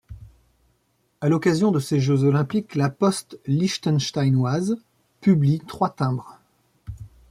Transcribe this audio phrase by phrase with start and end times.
[1.21, 4.75] À l'occasion de ces Jeux olympiques, la poste liechtensteinoise
[5.19, 6.39] publie trois timbres.